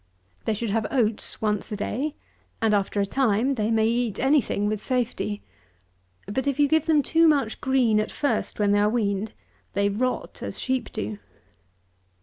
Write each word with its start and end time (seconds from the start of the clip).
They 0.45 0.55
should 0.55 0.71
have 0.71 0.87
oats 0.91 1.43
once 1.43 1.71
a 1.71 1.75
day; 1.75 2.15
and, 2.59 2.73
after 2.73 2.99
a 3.01 3.05
time, 3.05 3.53
they 3.53 3.69
may 3.69 3.85
eat 3.85 4.17
any 4.19 4.41
thing 4.41 4.65
with 4.65 4.81
safety. 4.81 5.43
But 6.25 6.47
if 6.47 6.59
you 6.59 6.67
give 6.67 6.87
them 6.87 7.03
too 7.03 7.27
much 7.27 7.61
green 7.61 7.99
at 7.99 8.11
first 8.11 8.59
when 8.59 8.71
they 8.71 8.79
are 8.79 8.89
weaned, 8.89 9.33
they 9.73 9.89
rot 9.89 10.41
as 10.41 10.59
sheep 10.59 10.91
do. 10.91 11.19